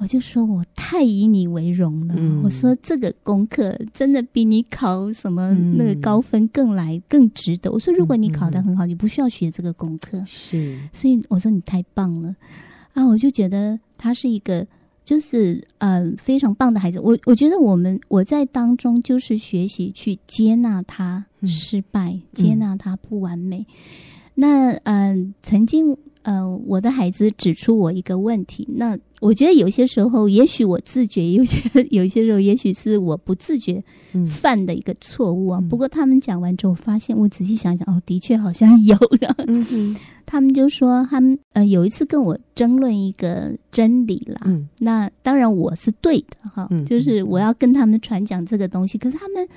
[0.00, 2.14] 我就说我太以你为荣了。
[2.16, 7.70] 嗯、我说这个功课真的比你考什么那个高分更来更值得。
[7.70, 10.22] 我说如果你考得很好，嗯、你不需要学这个功课。
[10.26, 12.34] 是，所以我说你太棒了
[12.94, 13.06] 啊！
[13.06, 14.66] 我就觉得他是一个。
[15.02, 17.00] 就是嗯，非常棒的孩子。
[17.00, 23.58] 我我觉得我们我在当中就是学习去接纳他失败，嗯、接纳他不完美。
[23.58, 23.66] 嗯、
[24.36, 28.68] 那嗯，曾经呃，我的孩子指出我一个问题。
[28.74, 31.58] 那我觉得有些时候，也许我自觉，有些
[31.90, 33.82] 有些时候，也许是我不自觉
[34.28, 35.58] 犯的一个错误啊。
[35.60, 38.96] 嗯、不过他们讲完之后，发现我仔细想想，哦，的确好像有。
[39.46, 44.42] 嗯他们就说，他们呃有一次跟我争论一个真理啦。
[44.44, 48.96] 嗯，那当然我是对的哈，嗯、就是我要跟他们传讲这个东西。
[48.96, 49.48] 嗯、可是他们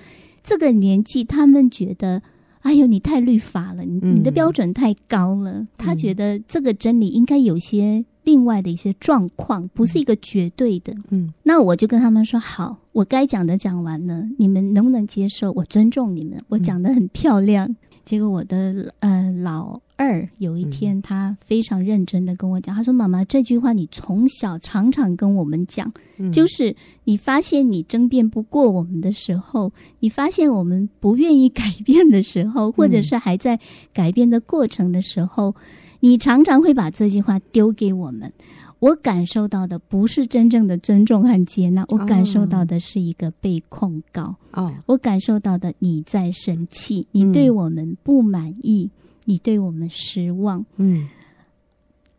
[0.42, 2.20] 这个年纪，他们觉得，
[2.64, 5.52] 哎呦，你太律法了，你你的标准太高了。
[5.52, 10.94] 嗯、他觉得这个真理应该有些另外的一些状况，不是一个绝对的。
[11.10, 15.52] 嗯，那我就跟他们说，好，我该讲的讲完了，你们能不能接受？
[15.52, 17.68] 我尊重你们，我讲的很漂亮。
[17.68, 19.80] 嗯、结果我的呃老。
[19.96, 25.94] 二有一天，他非常认真的跟我讲，他说：“妈妈，这句话你从小常常跟我们讲，
[26.32, 33.60] 就是你发现你争辩不过我们的时候，你发现我们不愿意改变的时候，或者是还在
[33.94, 35.56] 改变的过程的时候，
[36.00, 38.32] 你常常会把这句话丢给我们。
[38.80, 44.36] 我感受到的不是真正的尊重和接纳，我感受到的是一个被控告。
[44.52, 48.90] 哦，我感受到的你在生气，你对我们不满意。”
[49.26, 51.08] 你对我们失望，嗯，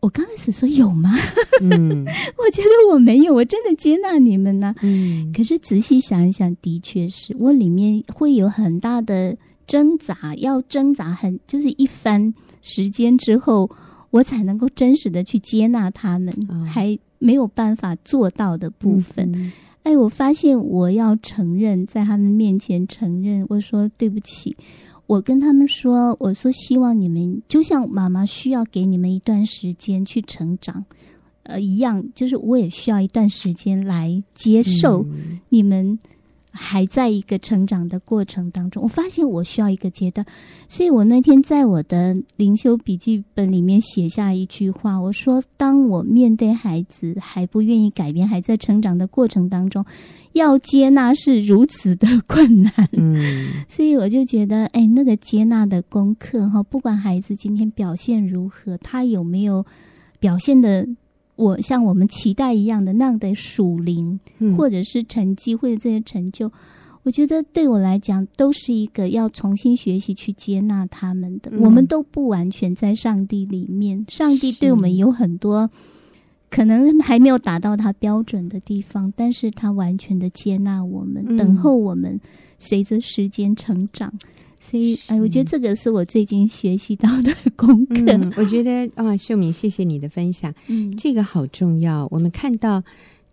[0.01, 1.15] 我刚开始说有吗？
[1.63, 2.05] 嗯，
[2.37, 4.77] 我觉得我没有，我真的接纳你们呢、啊。
[4.83, 9.37] 嗯，可是仔细想一想，的确是我里面会有很大的
[9.67, 13.71] 挣扎，要挣扎很就是一番时间之后，
[14.11, 19.31] 我才能够真实的去接纳他们，哦、还没有办法做到的部分。
[19.35, 19.53] 嗯、
[19.85, 24.57] 哎，我发现我要承认，在他们面前承认，我说对不起。
[25.07, 30.85] 我跟他们说：“我说希望你们就像妈妈需要给你们一段时间去成长，
[31.43, 35.07] 呃，一样，就是我也需要一段时间来接受
[35.49, 35.99] 你们。”
[36.57, 40.25] 还在一个成长的过程当中，我发现我需要一个阶段，
[40.69, 49.85] 所以我那天在我的灵修笔记本里面写下一句话，我说：当我面对孩子还不愿意改变，还在成长的过程当中，
[50.35, 52.73] 要接纳是如此的困难。
[52.93, 59.67] 嗯， 所以我就觉得，哎，那个接纳的功课哈，不管孩子今天表现如何，他有没有
[60.21, 60.87] 表现的。
[61.37, 64.21] 我像我们期待一样的那样的属灵，
[64.57, 66.49] 或者是成绩，或者这些成就，
[67.03, 71.51] 我觉得对我来讲都是一个要重新学习去接纳他们的。
[71.59, 75.69] 我们都不完全在上帝里面，上帝对我们有很多
[76.55, 82.21] 可能还没有达到他标准的地方，但是他完全的接纳我们，等候我们
[82.61, 84.13] 随着时间成长。
[84.61, 87.97] 所以，哎，我觉得这个是我最近学习到的功课。
[88.07, 90.55] 嗯、我觉得啊，秀敏，谢谢你的分享。
[90.69, 92.07] 嗯，这个好重要。
[92.13, 92.83] 我们看到，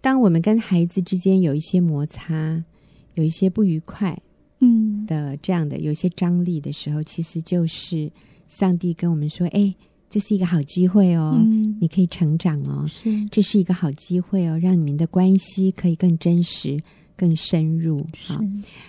[0.02, 2.64] 当我们跟孩子之间有一些摩擦，
[3.14, 4.20] 有一些不愉快，
[4.62, 8.12] 嗯的这样的有一些张力的时候，其实就是
[8.48, 9.74] 上帝跟我们说：“哎，
[10.12, 16.80] 这是一个好机会哦，嗯、你可以成长哦，是，这是一个好机会哦，让你们的关系可以更真实。”
[17.18, 18.42] 更深入好，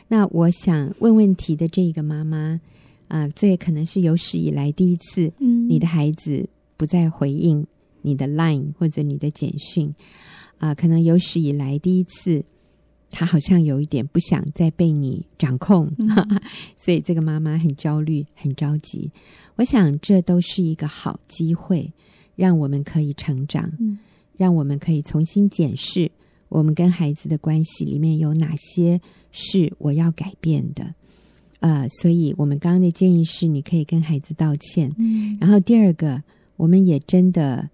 [0.09, 2.59] 那我想问问题的这个妈妈
[3.07, 6.49] 啊、呃，这也可能是有史以来第一次，嗯，你的孩子
[6.79, 7.67] 不再回应
[8.01, 9.87] 你的 line 或者你的简讯
[10.57, 12.43] 啊、呃，可能有史以来第一次，
[13.13, 16.09] 他好像有一点不想再被你掌控，嗯、
[16.77, 19.09] 所以这个妈妈很焦虑、很着急。
[19.57, 21.93] 我想这都是一个好机会，
[22.35, 23.99] 让我们可以成长，嗯、
[24.37, 26.11] 让我们可以重新检视。
[26.49, 29.01] 我们跟孩子的关系里面有哪些
[29.31, 30.95] 是我要改变的？
[31.61, 34.91] 呃，所以我们刚刚的建议是，你可以跟孩子道歉。
[34.99, 36.23] 嗯，然后第二个，
[36.57, 37.71] 我们也真的，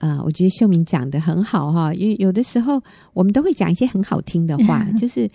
[0.00, 2.82] 啊、呃，我觉得秀敏讲的很好哈，因为有的时候
[3.12, 5.30] 我们都会讲一些很好听的话， 就是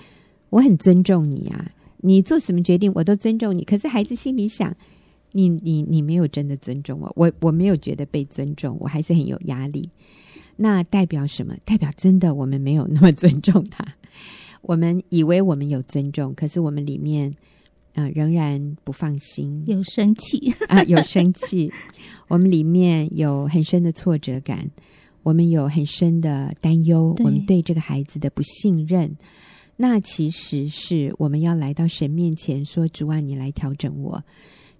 [0.49, 3.63] 我很尊重你啊，你做什么决定我都尊重你。
[3.63, 4.76] 可是孩子心里想，
[5.32, 9.89] 你你你没有真的尊重我，我我没有觉得被尊重，我还是很有压力。
[10.57, 11.55] 那代表什么？
[11.63, 13.86] 代表真的我们没有那么尊重他。
[14.63, 17.32] 我们以为我们有尊重，可是我们里面
[17.96, 21.72] 啊、呃、仍然不放心，有生气 啊，有生气。
[22.28, 24.70] 我们里面有很深的挫折感，
[25.24, 29.16] 我们有很深的担忧，我们对这个孩子的不信任。
[29.76, 34.24] 那其实是我们要来到神面前说：“主啊，你来调整我。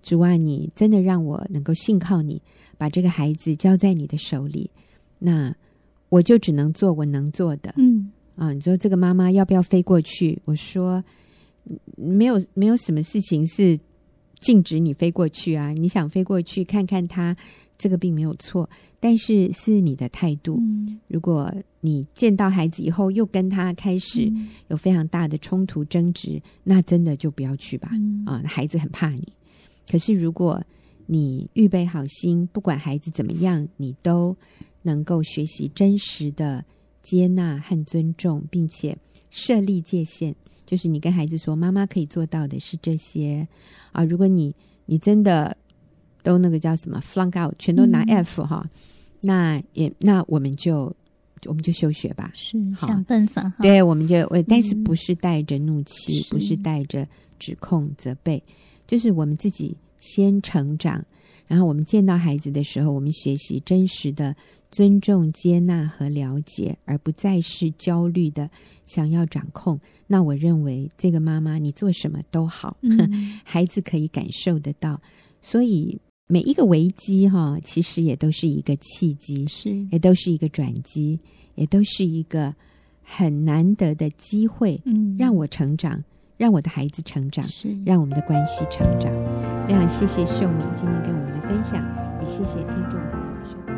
[0.04, 2.42] 主啊，你真的让我能够信靠你，
[2.78, 4.70] 把这个孩子交在你的手里。”
[5.18, 5.56] 那。
[6.10, 10.40] 我就只能做我能做的，嗯啊，你说这个妈妈要不要飞过去？
[10.46, 11.04] 我说
[11.96, 13.78] 没有，没有什么事情是
[14.40, 15.72] 禁止你飞过去啊。
[15.72, 17.36] 你想飞过去看看他，
[17.78, 20.58] 这个并没有错，但是是你的态度。
[20.62, 24.32] 嗯，如果你见到孩子以后又跟他开始
[24.68, 27.90] 有非常大的冲突争执，那真的就不要去吧。
[28.26, 29.28] 啊，孩子很怕你。
[29.90, 30.64] 可是如果
[31.06, 34.36] 你预备好心，不管孩子怎么样，你都。
[34.88, 36.64] 能够学习真实的
[37.02, 38.96] 接纳和尊重，并且
[39.32, 40.36] 设立界限，
[40.66, 43.48] 就是你跟孩子说：“妈妈可以做到的是这些
[43.92, 44.56] 啊。”如果你
[44.86, 45.56] 你真的
[46.24, 48.80] 都那个叫什么 flunk out，全都拿 F 哈、嗯，
[49.22, 50.96] 那也那我们就
[51.46, 53.54] 我们就休学吧，是想办法。
[53.60, 57.08] 对，我们就我但是不是带着怒气，嗯、不是带着
[57.38, 58.42] 指控责备，
[58.88, 61.06] 就是我们自己先成长。
[61.48, 64.36] 然后我们见到孩子的时候，我们学习真实的
[64.72, 68.50] 尊重、接纳和了解，而不再是焦虑的
[68.86, 69.80] 想要掌控。
[70.08, 75.00] 那我认为这个妈妈，你做什么都好，嗯、 孩子可以感受得到。
[75.42, 81.20] 所以每一个危机哈，其实也都是一个契机，是也都是一个转机，
[81.54, 82.54] 也都是一个
[83.04, 86.04] 很难得的机会，嗯，让我成长，
[86.38, 89.12] 让我的孩子成长，是让我们的关系成长。
[89.68, 91.82] 非常谢谢秀敏今天跟我们的分享，
[92.22, 93.75] 也谢谢听众朋友的收听。